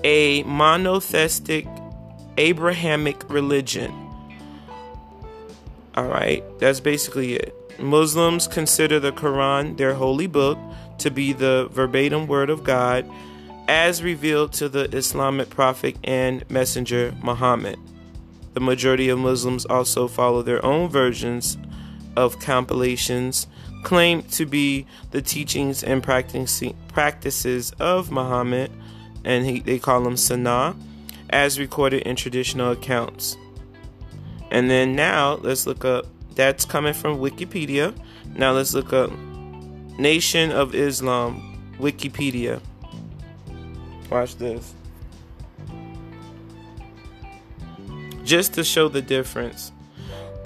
a 0.04 0.42
monotheistic 0.44 1.66
Abrahamic 2.38 3.28
religion. 3.30 3.92
All 5.96 6.06
right, 6.06 6.42
that's 6.58 6.80
basically 6.80 7.34
it. 7.34 7.54
Muslims 7.78 8.48
consider 8.48 8.98
the 8.98 9.12
Quran, 9.12 9.76
their 9.76 9.94
holy 9.94 10.26
book, 10.26 10.58
to 10.98 11.10
be 11.10 11.32
the 11.32 11.68
verbatim 11.70 12.26
word 12.26 12.50
of 12.50 12.64
God 12.64 13.08
as 13.68 14.02
revealed 14.02 14.52
to 14.54 14.68
the 14.68 14.84
Islamic 14.96 15.50
prophet 15.50 15.96
and 16.02 16.48
messenger 16.50 17.14
Muhammad. 17.22 17.78
The 18.54 18.60
majority 18.60 19.08
of 19.10 19.18
Muslims 19.18 19.66
also 19.66 20.08
follow 20.08 20.42
their 20.42 20.64
own 20.64 20.88
versions 20.88 21.58
of 22.16 22.40
compilations 22.40 23.46
claimed 23.82 24.30
to 24.32 24.46
be 24.46 24.86
the 25.10 25.22
teachings 25.22 25.82
and 25.82 26.02
practices 26.02 27.72
of 27.78 28.10
Muhammad, 28.10 28.70
and 29.24 29.46
he, 29.46 29.60
they 29.60 29.78
call 29.78 30.02
them 30.02 30.16
Sunnah, 30.16 30.76
as 31.30 31.58
recorded 31.58 32.02
in 32.02 32.16
traditional 32.16 32.72
accounts. 32.72 33.36
And 34.50 34.70
then 34.70 34.96
now 34.96 35.34
let's 35.42 35.66
look 35.66 35.84
up, 35.84 36.06
that's 36.34 36.64
coming 36.64 36.94
from 36.94 37.18
Wikipedia. 37.18 37.94
Now 38.34 38.52
let's 38.52 38.72
look 38.74 38.92
up 38.92 39.10
Nation 39.98 40.52
of 40.52 40.74
Islam, 40.74 41.74
Wikipedia. 41.78 42.60
Watch 44.10 44.36
this. 44.36 44.74
Just 48.24 48.54
to 48.54 48.64
show 48.64 48.88
the 48.88 49.02
difference. 49.02 49.72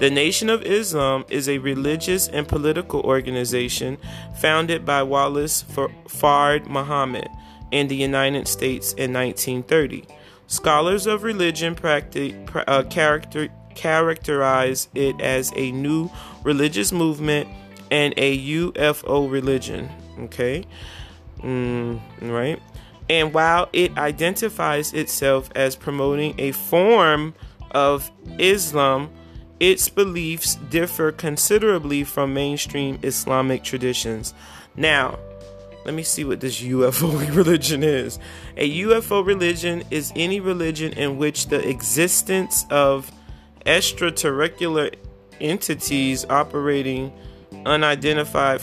The 0.03 0.09
Nation 0.09 0.49
of 0.49 0.63
Islam 0.63 1.23
is 1.29 1.47
a 1.47 1.59
religious 1.59 2.27
and 2.27 2.45
political 2.45 2.99
organization 3.03 3.97
founded 4.35 4.83
by 4.85 5.01
Wallace 5.01 5.63
Fard 5.63 6.67
Muhammad 6.67 7.29
in 7.71 7.87
the 7.87 7.95
United 7.95 8.49
States 8.49 8.91
in 8.91 9.13
1930. 9.13 10.03
Scholars 10.47 11.07
of 11.07 11.23
religion 11.23 11.77
uh, 11.81 12.83
character- 12.89 13.47
characterize 13.75 14.89
it 14.93 15.21
as 15.21 15.53
a 15.55 15.71
new 15.71 16.09
religious 16.43 16.91
movement 16.91 17.47
and 17.89 18.13
a 18.17 18.37
UFO 18.45 19.31
religion. 19.31 19.89
Okay? 20.19 20.65
Mm, 21.39 22.01
right? 22.23 22.61
And 23.09 23.33
while 23.33 23.69
it 23.71 23.97
identifies 23.97 24.91
itself 24.91 25.49
as 25.55 25.77
promoting 25.77 26.35
a 26.37 26.51
form 26.51 27.33
of 27.71 28.11
Islam, 28.37 29.09
its 29.63 29.87
beliefs 29.87 30.55
differ 30.55 31.09
considerably 31.09 32.03
from 32.03 32.33
mainstream 32.33 32.99
Islamic 33.01 33.63
traditions. 33.63 34.33
Now, 34.75 35.17
let 35.85 35.93
me 35.93 36.03
see 36.03 36.25
what 36.25 36.41
this 36.41 36.61
UFO 36.61 37.33
religion 37.33 37.81
is. 37.81 38.19
A 38.57 38.81
UFO 38.81 39.25
religion 39.25 39.85
is 39.89 40.11
any 40.17 40.41
religion 40.41 40.91
in 40.91 41.17
which 41.17 41.47
the 41.47 41.65
existence 41.65 42.65
of 42.69 43.09
extraterrestrial 43.65 44.89
entities 45.39 46.25
operating 46.29 47.13
unidentified 47.65 48.59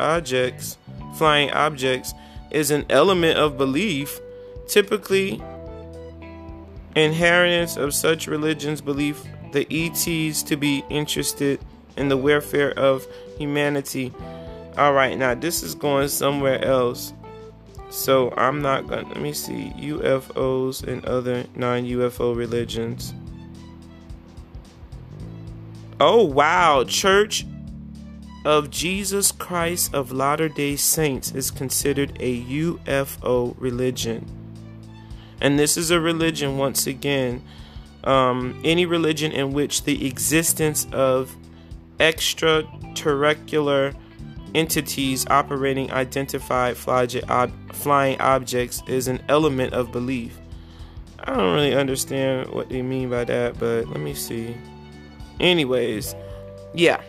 objects, 0.00 0.78
flying 1.14 1.52
objects 1.52 2.12
is 2.50 2.72
an 2.72 2.84
element 2.90 3.38
of 3.38 3.56
belief, 3.56 4.18
typically 4.66 5.40
inheritance 6.96 7.76
of 7.76 7.94
such 7.94 8.26
religions 8.26 8.80
belief 8.80 9.24
the 9.54 9.66
ETs 9.70 10.42
to 10.42 10.56
be 10.56 10.84
interested 10.90 11.60
in 11.96 12.08
the 12.08 12.16
welfare 12.16 12.72
of 12.78 13.06
humanity. 13.38 14.12
All 14.76 14.92
right, 14.92 15.16
now 15.16 15.34
this 15.34 15.62
is 15.62 15.74
going 15.74 16.08
somewhere 16.08 16.62
else. 16.62 17.14
So 17.88 18.34
I'm 18.36 18.60
not 18.60 18.88
going 18.88 19.04
to 19.04 19.08
let 19.12 19.20
me 19.22 19.32
see 19.32 19.72
UFOs 19.76 20.82
and 20.86 21.04
other 21.06 21.44
non-UFO 21.54 22.36
religions. 22.36 23.14
Oh 26.00 26.24
wow, 26.24 26.82
Church 26.84 27.46
of 28.44 28.68
Jesus 28.70 29.30
Christ 29.30 29.94
of 29.94 30.10
Latter 30.10 30.48
day 30.48 30.74
Saints 30.74 31.30
is 31.30 31.52
considered 31.52 32.16
a 32.18 32.42
UFO 32.42 33.54
religion. 33.58 34.26
And 35.40 35.58
this 35.58 35.76
is 35.76 35.92
a 35.92 36.00
religion, 36.00 36.58
once 36.58 36.88
again, 36.88 37.42
um, 38.04 38.60
any 38.64 38.86
religion 38.86 39.32
in 39.32 39.52
which 39.52 39.84
the 39.84 40.06
existence 40.06 40.86
of 40.92 41.34
extraterrestrial 42.00 43.92
entities 44.54 45.26
operating 45.28 45.90
identified 45.90 46.76
flying 46.76 48.20
objects 48.20 48.82
is 48.86 49.08
an 49.08 49.20
element 49.28 49.72
of 49.74 49.90
belief. 49.90 50.38
I 51.20 51.34
don't 51.34 51.54
really 51.54 51.74
understand 51.74 52.50
what 52.50 52.68
they 52.68 52.82
mean 52.82 53.08
by 53.08 53.24
that, 53.24 53.58
but 53.58 53.88
let 53.88 54.00
me 54.00 54.14
see. 54.14 54.54
Anyways, 55.40 56.14
yeah. 56.74 57.00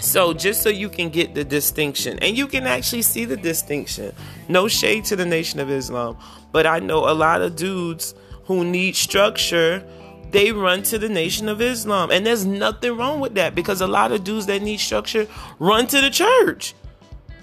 So 0.00 0.32
just 0.32 0.62
so 0.62 0.68
you 0.68 0.88
can 0.88 1.08
get 1.08 1.34
the 1.34 1.44
distinction, 1.44 2.18
and 2.20 2.36
you 2.36 2.46
can 2.46 2.64
actually 2.64 3.02
see 3.02 3.24
the 3.24 3.36
distinction. 3.36 4.14
No 4.48 4.68
shade 4.68 5.04
to 5.06 5.16
the 5.16 5.26
Nation 5.26 5.60
of 5.60 5.70
Islam, 5.70 6.16
but 6.52 6.66
I 6.66 6.78
know 6.78 7.08
a 7.10 7.14
lot 7.14 7.42
of 7.42 7.56
dudes 7.56 8.14
who 8.44 8.64
need 8.64 8.96
structure. 8.96 9.84
They 10.34 10.50
run 10.50 10.82
to 10.84 10.98
the 10.98 11.08
Nation 11.08 11.48
of 11.48 11.60
Islam, 11.62 12.10
and 12.10 12.26
there's 12.26 12.44
nothing 12.44 12.96
wrong 12.96 13.20
with 13.20 13.36
that 13.36 13.54
because 13.54 13.80
a 13.80 13.86
lot 13.86 14.10
of 14.10 14.24
dudes 14.24 14.46
that 14.46 14.62
need 14.62 14.80
structure 14.80 15.28
run 15.60 15.86
to 15.86 16.00
the 16.00 16.10
church. 16.10 16.74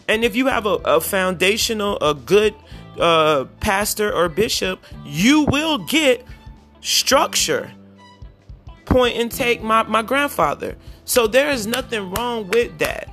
And 0.10 0.26
if 0.26 0.36
you 0.36 0.48
have 0.48 0.66
a, 0.66 0.76
a 0.84 1.00
foundational, 1.00 1.98
a 2.02 2.14
good 2.14 2.54
uh, 3.00 3.46
pastor 3.62 4.12
or 4.12 4.28
bishop, 4.28 4.84
you 5.06 5.46
will 5.46 5.78
get 5.78 6.26
structure. 6.82 7.72
Point 8.84 9.16
and 9.16 9.32
take 9.32 9.64
my, 9.64 9.84
my 9.84 10.02
grandfather. 10.02 10.76
So 11.06 11.28
there 11.28 11.50
is 11.50 11.66
nothing 11.66 12.12
wrong 12.12 12.50
with 12.50 12.78
that. 12.80 13.08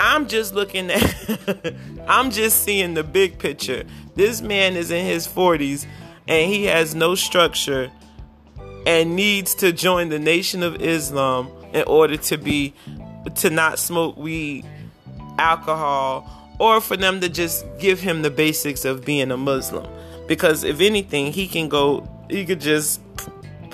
I'm 0.00 0.26
just 0.26 0.54
looking 0.54 0.90
at, 0.90 1.76
I'm 2.08 2.32
just 2.32 2.64
seeing 2.64 2.94
the 2.94 3.04
big 3.04 3.38
picture. 3.38 3.84
This 4.16 4.40
man 4.40 4.74
is 4.74 4.90
in 4.90 5.06
his 5.06 5.28
40s 5.28 5.86
and 6.26 6.50
he 6.50 6.64
has 6.64 6.94
no 6.94 7.14
structure 7.14 7.90
and 8.86 9.16
needs 9.16 9.54
to 9.56 9.72
join 9.72 10.08
the 10.08 10.18
Nation 10.18 10.62
of 10.62 10.80
Islam 10.80 11.50
in 11.72 11.84
order 11.86 12.16
to 12.16 12.38
be, 12.38 12.74
to 13.36 13.50
not 13.50 13.78
smoke 13.78 14.16
weed, 14.16 14.64
alcohol, 15.38 16.30
or 16.58 16.80
for 16.80 16.96
them 16.96 17.20
to 17.20 17.28
just 17.28 17.64
give 17.78 18.00
him 18.00 18.22
the 18.22 18.30
basics 18.30 18.84
of 18.84 19.04
being 19.04 19.30
a 19.30 19.36
Muslim. 19.36 19.86
Because 20.26 20.64
if 20.64 20.80
anything, 20.80 21.32
he 21.32 21.46
can 21.46 21.68
go, 21.68 22.08
he 22.30 22.44
could 22.44 22.60
just 22.60 23.00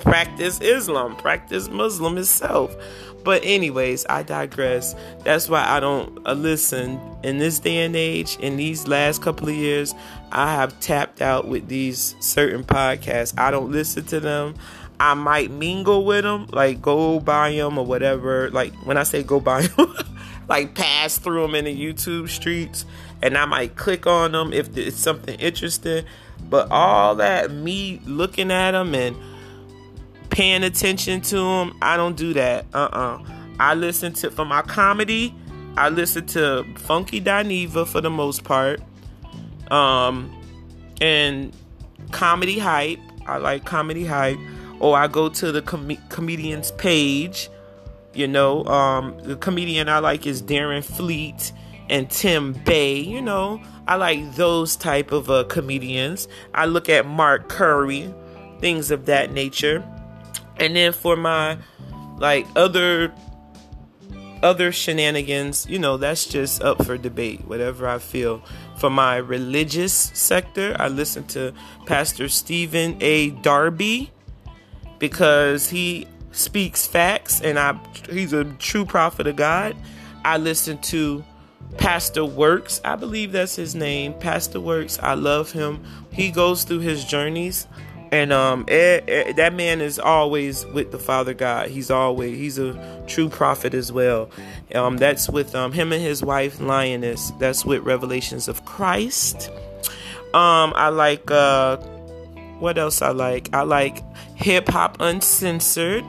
practice 0.01 0.59
Islam, 0.61 1.15
practice 1.15 1.69
Muslim 1.69 2.17
itself. 2.17 2.75
But 3.23 3.43
anyways, 3.45 4.05
I 4.09 4.23
digress. 4.23 4.95
That's 5.23 5.47
why 5.47 5.63
I 5.65 5.79
don't 5.79 6.19
uh, 6.25 6.33
listen 6.33 6.99
in 7.23 7.37
this 7.37 7.59
day 7.59 7.85
and 7.85 7.95
age. 7.95 8.37
In 8.39 8.57
these 8.57 8.87
last 8.87 9.21
couple 9.21 9.47
of 9.47 9.55
years, 9.55 9.93
I 10.31 10.53
have 10.55 10.79
tapped 10.79 11.21
out 11.21 11.47
with 11.47 11.67
these 11.67 12.15
certain 12.19 12.63
podcasts. 12.63 13.37
I 13.37 13.51
don't 13.51 13.71
listen 13.71 14.05
to 14.05 14.19
them. 14.19 14.55
I 14.99 15.13
might 15.15 15.49
mingle 15.49 16.05
with 16.05 16.23
them, 16.23 16.47
like 16.51 16.81
go 16.81 17.19
buy 17.19 17.53
them 17.53 17.77
or 17.77 17.85
whatever. 17.85 18.51
Like 18.51 18.73
when 18.85 18.97
I 18.97 19.03
say 19.03 19.23
go 19.23 19.39
buy 19.39 19.63
them, 19.63 19.95
like 20.47 20.75
pass 20.75 21.17
through 21.17 21.41
them 21.41 21.55
in 21.55 21.65
the 21.65 21.75
YouTube 21.75 22.29
streets, 22.29 22.85
and 23.21 23.37
I 23.37 23.45
might 23.45 23.75
click 23.75 24.05
on 24.05 24.31
them 24.33 24.53
if 24.53 24.77
it's 24.77 24.97
something 24.97 25.39
interesting. 25.39 26.05
But 26.49 26.69
all 26.71 27.15
that 27.15 27.51
me 27.51 28.01
looking 28.05 28.51
at 28.51 28.71
them 28.71 28.93
and 28.93 29.15
paying 30.31 30.63
attention 30.63 31.21
to 31.21 31.35
them. 31.35 31.77
I 31.81 31.97
don't 31.97 32.17
do 32.17 32.33
that. 32.33 32.65
Uh 32.73 32.89
uh-uh. 32.91 33.23
uh 33.23 33.23
I 33.59 33.75
listen 33.75 34.13
to, 34.13 34.31
for 34.31 34.43
my 34.43 34.63
comedy, 34.63 35.35
I 35.77 35.89
listen 35.89 36.25
to 36.27 36.65
Funky 36.77 37.21
Dineva 37.21 37.85
for 37.85 38.01
the 38.01 38.09
most 38.09 38.43
part. 38.43 38.81
Um, 39.69 40.35
and 40.99 41.55
comedy 42.11 42.57
hype. 42.57 42.99
I 43.27 43.37
like 43.37 43.65
comedy 43.65 44.05
hype. 44.05 44.39
Or 44.79 44.97
I 44.97 45.07
go 45.07 45.29
to 45.29 45.51
the 45.51 45.61
com- 45.61 45.95
comedian's 46.09 46.71
page. 46.71 47.49
You 48.13 48.27
know, 48.27 48.65
um, 48.65 49.15
the 49.23 49.35
comedian 49.35 49.89
I 49.89 49.99
like 49.99 50.25
is 50.25 50.41
Darren 50.41 50.83
Fleet 50.83 51.51
and 51.87 52.09
Tim 52.09 52.53
Bay. 52.53 52.95
You 52.99 53.21
know, 53.21 53.61
I 53.87 53.95
like 53.95 54.35
those 54.35 54.75
type 54.75 55.11
of 55.11 55.29
uh, 55.29 55.43
comedians. 55.43 56.27
I 56.53 56.65
look 56.65 56.89
at 56.89 57.05
Mark 57.05 57.47
Curry, 57.47 58.11
things 58.59 58.89
of 58.89 59.05
that 59.05 59.31
nature. 59.31 59.83
And 60.61 60.75
then 60.75 60.93
for 60.93 61.15
my 61.15 61.57
like 62.17 62.45
other 62.55 63.11
other 64.43 64.71
shenanigans, 64.71 65.67
you 65.67 65.79
know, 65.79 65.97
that's 65.97 66.25
just 66.25 66.61
up 66.61 66.83
for 66.85 66.97
debate, 66.97 67.45
whatever 67.47 67.87
I 67.87 67.97
feel. 67.97 68.41
For 68.77 68.89
my 68.89 69.17
religious 69.17 69.93
sector, 69.93 70.75
I 70.79 70.87
listen 70.87 71.25
to 71.27 71.53
Pastor 71.85 72.29
Stephen 72.29 72.97
A. 73.01 73.31
Darby 73.31 74.11
because 74.99 75.69
he 75.69 76.07
speaks 76.31 76.87
facts 76.87 77.41
and 77.41 77.59
I 77.59 77.79
he's 78.09 78.33
a 78.33 78.45
true 78.45 78.85
prophet 78.85 79.27
of 79.27 79.35
God. 79.35 79.75
I 80.23 80.37
listen 80.37 80.77
to 80.83 81.23
Pastor 81.77 82.23
Works. 82.23 82.81
I 82.85 82.95
believe 82.95 83.31
that's 83.31 83.55
his 83.55 83.73
name. 83.73 84.13
Pastor 84.13 84.59
Works. 84.59 84.99
I 85.01 85.15
love 85.15 85.51
him. 85.51 85.83
He 86.11 86.29
goes 86.29 86.63
through 86.63 86.79
his 86.79 87.03
journeys 87.03 87.67
and 88.11 88.33
um 88.33 88.65
eh, 88.67 88.99
eh, 89.07 89.33
that 89.33 89.53
man 89.53 89.79
is 89.81 89.97
always 89.97 90.65
with 90.67 90.91
the 90.91 90.99
father 90.99 91.33
god. 91.33 91.69
He's 91.69 91.89
always 91.89 92.37
he's 92.37 92.59
a 92.59 93.03
true 93.07 93.29
prophet 93.29 93.73
as 93.73 93.91
well. 93.91 94.29
Um 94.75 94.97
that's 94.97 95.29
with 95.29 95.55
um 95.55 95.71
him 95.71 95.93
and 95.93 96.01
his 96.01 96.21
wife 96.21 96.59
lioness. 96.59 97.31
That's 97.39 97.65
with 97.65 97.83
revelations 97.83 98.47
of 98.47 98.65
christ. 98.65 99.49
Um 100.33 100.73
i 100.75 100.89
like 100.89 101.31
uh 101.31 101.77
what 102.59 102.77
else 102.77 103.01
i 103.01 103.09
like? 103.11 103.49
I 103.53 103.63
like 103.63 104.03
hip 104.35 104.67
hop 104.67 104.97
uncensored. 104.99 106.03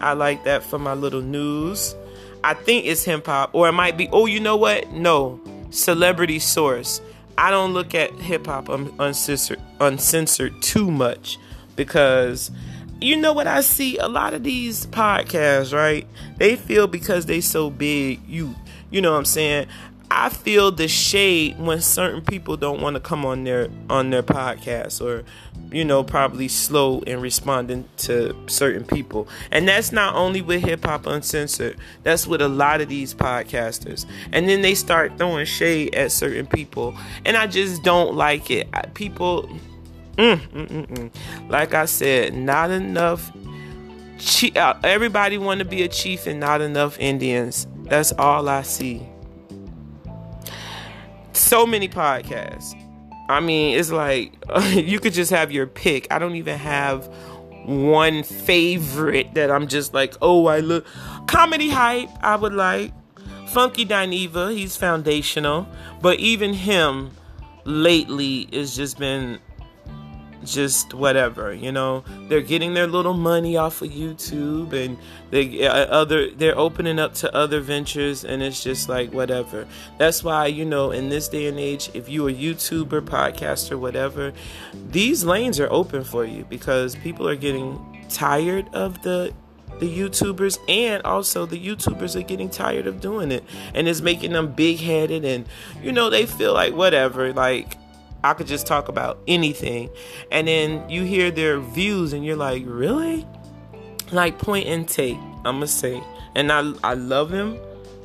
I 0.00 0.12
like 0.12 0.44
that 0.44 0.62
for 0.62 0.78
my 0.78 0.94
little 0.94 1.20
news. 1.20 1.96
I 2.44 2.54
think 2.54 2.86
it's 2.86 3.02
hip 3.02 3.26
hop 3.26 3.50
or 3.52 3.68
it 3.68 3.72
might 3.72 3.96
be 3.96 4.08
oh 4.12 4.26
you 4.26 4.38
know 4.38 4.56
what? 4.56 4.92
No. 4.92 5.40
Celebrity 5.70 6.38
source. 6.38 7.00
I 7.36 7.50
don't 7.50 7.72
look 7.72 7.94
at 7.94 8.12
hip 8.14 8.46
hop 8.46 8.68
uncensored, 8.68 9.60
uncensored 9.80 10.60
too 10.62 10.90
much 10.90 11.38
because 11.78 12.50
you 13.00 13.16
know 13.16 13.32
what 13.32 13.46
I 13.46 13.62
see 13.62 13.96
a 13.96 14.08
lot 14.08 14.34
of 14.34 14.42
these 14.42 14.86
podcasts, 14.86 15.72
right? 15.72 16.06
They 16.36 16.56
feel 16.56 16.88
because 16.88 17.24
they 17.24 17.40
so 17.40 17.70
big, 17.70 18.20
you 18.28 18.54
you 18.90 19.00
know 19.00 19.12
what 19.12 19.18
I'm 19.18 19.24
saying? 19.24 19.68
I 20.10 20.30
feel 20.30 20.72
the 20.72 20.88
shade 20.88 21.58
when 21.58 21.80
certain 21.82 22.22
people 22.22 22.56
don't 22.56 22.80
want 22.80 22.94
to 22.94 23.00
come 23.00 23.24
on 23.26 23.44
their 23.44 23.68
on 23.88 24.10
their 24.10 24.22
podcast 24.22 25.04
or 25.04 25.22
you 25.70 25.84
know 25.84 26.02
probably 26.02 26.48
slow 26.48 27.00
in 27.00 27.20
responding 27.20 27.88
to 27.98 28.34
certain 28.46 28.84
people. 28.84 29.28
And 29.52 29.68
that's 29.68 29.92
not 29.92 30.14
only 30.14 30.42
with 30.42 30.64
hip 30.64 30.84
hop 30.84 31.06
uncensored. 31.06 31.76
That's 32.02 32.26
with 32.26 32.40
a 32.40 32.48
lot 32.48 32.80
of 32.80 32.88
these 32.88 33.14
podcasters. 33.14 34.06
And 34.32 34.48
then 34.48 34.62
they 34.62 34.74
start 34.74 35.18
throwing 35.18 35.46
shade 35.46 35.94
at 35.94 36.10
certain 36.10 36.46
people 36.46 36.96
and 37.24 37.36
I 37.36 37.46
just 37.46 37.84
don't 37.84 38.14
like 38.14 38.50
it. 38.50 38.66
People 38.94 39.48
Mm, 40.18 40.36
mm, 40.50 40.66
mm, 40.66 40.86
mm, 40.88 41.48
like 41.48 41.74
I 41.74 41.84
said, 41.84 42.34
not 42.34 42.72
enough. 42.72 43.30
Uh, 44.56 44.74
everybody 44.82 45.38
want 45.38 45.60
to 45.60 45.64
be 45.64 45.84
a 45.84 45.88
chief 45.88 46.26
and 46.26 46.40
not 46.40 46.60
enough 46.60 46.98
Indians. 46.98 47.68
That's 47.84 48.10
all 48.12 48.48
I 48.48 48.62
see. 48.62 49.06
So 51.34 51.64
many 51.64 51.88
podcasts. 51.88 52.74
I 53.28 53.38
mean, 53.38 53.78
it's 53.78 53.92
like 53.92 54.34
you 54.72 54.98
could 54.98 55.12
just 55.12 55.30
have 55.30 55.52
your 55.52 55.68
pick. 55.68 56.08
I 56.10 56.18
don't 56.18 56.34
even 56.34 56.58
have 56.58 57.06
one 57.64 58.24
favorite 58.24 59.34
that 59.34 59.52
I'm 59.52 59.68
just 59.68 59.94
like, 59.94 60.16
oh, 60.20 60.46
I 60.46 60.58
look. 60.58 60.84
Comedy 61.28 61.68
hype, 61.68 62.08
I 62.22 62.34
would 62.34 62.54
like. 62.54 62.92
Funky 63.50 63.86
Dineva, 63.86 64.52
he's 64.52 64.76
foundational. 64.76 65.68
But 66.02 66.18
even 66.18 66.54
him 66.54 67.12
lately 67.64 68.48
has 68.52 68.74
just 68.74 68.98
been 68.98 69.38
just 70.52 70.94
whatever 70.94 71.52
you 71.52 71.72
know? 71.72 72.04
They're 72.28 72.40
getting 72.40 72.74
their 72.74 72.86
little 72.86 73.14
money 73.14 73.56
off 73.56 73.82
of 73.82 73.90
youtube 73.90 74.72
and 74.72 74.98
they 75.30 75.66
uh, 75.66 75.86
other 75.86 76.30
they're 76.30 76.58
opening 76.58 76.98
up 76.98 77.14
to 77.14 77.34
other 77.34 77.60
ventures 77.60 78.24
and 78.24 78.42
it's 78.42 78.62
just 78.62 78.88
like 78.88 79.12
whatever. 79.12 79.66
That's 79.98 80.24
why 80.24 80.46
you 80.46 80.64
know 80.64 80.90
in 80.90 81.08
this 81.08 81.28
day 81.28 81.46
and 81.46 81.58
age 81.58 81.90
if 81.94 82.08
you 82.08 82.26
are 82.26 82.30
a 82.30 82.34
youtuber 82.34 83.00
podcaster 83.00 83.78
whatever 83.78 84.32
these 84.90 85.24
lanes 85.24 85.60
are 85.60 85.70
open 85.70 86.04
for 86.04 86.24
you 86.24 86.44
because 86.48 86.96
people 86.96 87.28
are 87.28 87.36
getting 87.36 88.06
tired 88.08 88.68
of 88.74 89.02
the 89.02 89.32
the 89.78 89.86
YouTubers 89.86 90.58
and 90.68 91.02
also 91.04 91.46
the 91.46 91.58
YouTubers 91.58 92.16
are 92.16 92.22
getting 92.22 92.50
tired 92.50 92.86
of 92.86 93.00
doing 93.00 93.30
it 93.30 93.44
and 93.74 93.86
it's 93.86 94.00
making 94.00 94.32
them 94.32 94.52
big 94.52 94.78
headed 94.78 95.24
and 95.24 95.46
you 95.82 95.92
know 95.92 96.10
they 96.10 96.26
feel 96.26 96.52
like 96.52 96.74
whatever 96.74 97.32
like 97.32 97.76
I 98.24 98.34
could 98.34 98.46
just 98.46 98.66
talk 98.66 98.88
about 98.88 99.18
anything. 99.26 99.90
And 100.30 100.48
then 100.48 100.88
you 100.88 101.04
hear 101.04 101.30
their 101.30 101.60
views 101.60 102.12
and 102.12 102.24
you're 102.24 102.36
like, 102.36 102.62
really? 102.66 103.26
Like 104.10 104.38
point 104.38 104.66
and 104.66 104.88
take, 104.88 105.18
I'ma 105.44 105.66
say. 105.66 106.02
And 106.34 106.50
I 106.52 106.72
I 106.82 106.94
love 106.94 107.30
him. 107.30 107.58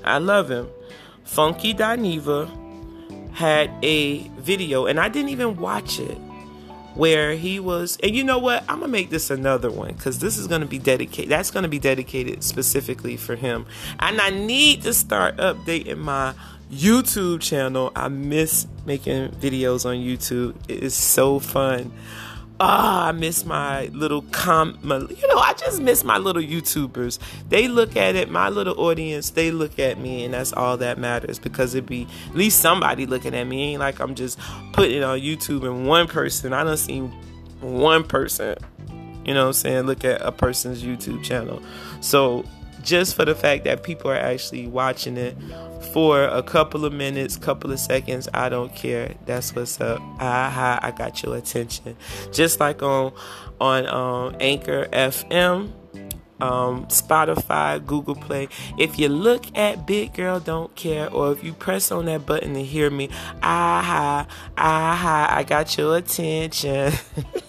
I 0.03 0.17
love 0.17 0.49
him. 0.49 0.67
Funky 1.23 1.73
Dineva 1.73 2.49
had 3.33 3.71
a 3.81 4.27
video 4.37 4.85
and 4.85 4.99
I 4.99 5.09
didn't 5.09 5.29
even 5.29 5.55
watch 5.55 5.99
it 5.99 6.17
where 6.95 7.33
he 7.33 7.59
was 7.59 7.97
and 8.03 8.15
you 8.15 8.23
know 8.23 8.37
what 8.37 8.61
i'm 8.69 8.79
gonna 8.79 8.87
make 8.87 9.09
this 9.09 9.31
another 9.31 9.71
one 9.71 9.93
because 9.93 10.19
this 10.19 10.37
is 10.37 10.47
gonna 10.47 10.65
be 10.65 10.77
dedicated 10.77 11.29
that's 11.29 11.49
gonna 11.49 11.67
be 11.67 11.79
dedicated 11.79 12.43
specifically 12.43 13.17
for 13.17 13.35
him 13.35 13.65
and 13.99 14.21
i 14.21 14.29
need 14.29 14.81
to 14.83 14.93
start 14.93 15.35
updating 15.37 15.97
my 15.97 16.33
YouTube 16.73 17.41
channel. 17.41 17.91
I 17.95 18.07
miss 18.07 18.67
making 18.85 19.29
videos 19.29 19.85
on 19.85 19.97
YouTube. 19.97 20.55
It 20.67 20.83
is 20.83 20.95
so 20.95 21.39
fun. 21.39 21.91
Ah, 22.59 23.05
oh, 23.05 23.09
I 23.09 23.11
miss 23.11 23.45
my 23.45 23.87
little 23.87 24.21
com. 24.31 24.77
My, 24.83 24.97
you 24.97 25.27
know, 25.27 25.37
I 25.37 25.53
just 25.53 25.81
miss 25.81 26.03
my 26.03 26.17
little 26.17 26.41
YouTubers. 26.41 27.19
They 27.49 27.67
look 27.67 27.95
at 27.95 28.15
it, 28.15 28.29
my 28.29 28.49
little 28.49 28.79
audience. 28.79 29.31
They 29.31 29.51
look 29.51 29.79
at 29.79 29.99
me, 29.99 30.23
and 30.23 30.33
that's 30.33 30.53
all 30.53 30.77
that 30.77 30.97
matters 30.97 31.39
because 31.39 31.75
it 31.75 31.85
be 31.85 32.07
at 32.29 32.35
least 32.35 32.59
somebody 32.59 33.05
looking 33.05 33.35
at 33.35 33.45
me. 33.45 33.63
It 33.63 33.71
ain't 33.73 33.79
like 33.79 33.99
I'm 33.99 34.15
just 34.15 34.39
putting 34.71 34.97
it 34.97 35.03
on 35.03 35.19
YouTube 35.19 35.65
and 35.65 35.87
one 35.87 36.07
person. 36.07 36.53
I 36.53 36.63
don't 36.63 36.77
see 36.77 36.99
one 37.59 38.03
person. 38.03 38.55
You 39.25 39.33
know, 39.33 39.41
what 39.41 39.47
I'm 39.47 39.53
saying 39.53 39.85
look 39.85 40.05
at 40.05 40.21
a 40.21 40.31
person's 40.31 40.83
YouTube 40.83 41.23
channel. 41.23 41.61
So 42.01 42.45
just 42.83 43.15
for 43.15 43.25
the 43.25 43.35
fact 43.35 43.63
that 43.63 43.83
people 43.83 44.11
are 44.11 44.15
actually 44.15 44.67
watching 44.67 45.17
it 45.17 45.35
for 45.93 46.23
a 46.23 46.43
couple 46.43 46.85
of 46.85 46.93
minutes, 46.93 47.37
couple 47.37 47.71
of 47.71 47.79
seconds, 47.79 48.27
I 48.33 48.49
don't 48.49 48.73
care. 48.75 49.13
That's 49.25 49.55
what's 49.55 49.79
up. 49.81 50.01
Aha, 50.19 50.79
I 50.81 50.91
got 50.91 51.23
your 51.23 51.37
attention. 51.37 51.95
Just 52.31 52.59
like 52.59 52.81
on 52.81 53.13
on 53.59 53.87
um, 53.87 54.35
Anchor 54.39 54.87
FM, 54.91 55.71
um, 56.41 56.85
Spotify, 56.87 57.85
Google 57.85 58.15
Play. 58.15 58.49
If 58.77 58.99
you 58.99 59.09
look 59.09 59.45
at 59.57 59.85
Big 59.85 60.13
Girl 60.13 60.39
Don't 60.39 60.75
Care, 60.75 61.09
or 61.11 61.31
if 61.31 61.43
you 61.43 61.53
press 61.53 61.91
on 61.91 62.05
that 62.05 62.25
button 62.25 62.53
to 62.55 62.63
hear 62.63 62.89
me, 62.89 63.09
aha, 63.41 64.27
aha, 64.57 65.27
I 65.29 65.43
got 65.43 65.77
your 65.77 65.97
attention. 65.97 66.93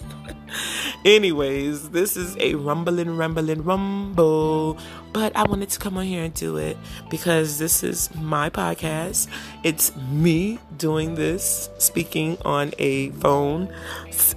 Anyways, 1.04 1.90
this 1.90 2.16
is 2.16 2.34
a 2.38 2.54
rumbling, 2.54 3.16
rumbling, 3.16 3.62
rumble. 3.62 4.78
But 5.12 5.36
I 5.36 5.44
wanted 5.44 5.68
to 5.70 5.78
come 5.78 5.98
on 5.98 6.06
here 6.06 6.24
and 6.24 6.32
do 6.32 6.56
it 6.56 6.78
because 7.10 7.58
this 7.58 7.82
is 7.82 8.14
my 8.14 8.48
podcast. 8.48 9.28
It's 9.62 9.94
me 9.96 10.58
doing 10.78 11.14
this, 11.14 11.68
speaking 11.76 12.38
on 12.44 12.72
a 12.78 13.10
phone 13.10 13.72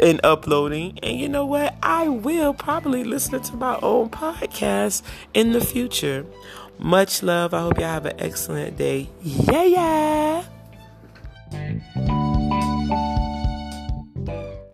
and 0.02 0.20
uploading. 0.26 1.00
And 1.04 1.18
you 1.18 1.30
know 1.30 1.46
what? 1.46 1.74
I 1.82 2.10
will 2.10 2.54
probably 2.54 3.06
listen 3.06 3.42
to 3.42 3.56
my 3.56 3.80
own 3.82 4.10
podcast 4.10 5.04
in 5.34 5.54
the 5.54 5.62
future. 5.62 6.26
Much 6.80 7.24
love. 7.24 7.54
I 7.54 7.62
hope 7.62 7.78
y'all 7.78 7.88
have 7.88 8.06
an 8.06 8.20
excellent 8.20 8.78
day. 8.78 9.10
Yeah, 9.22 10.44
yeah. 11.52 12.27